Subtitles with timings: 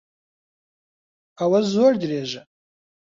[1.39, 2.41] ئەوە زۆر درێژە.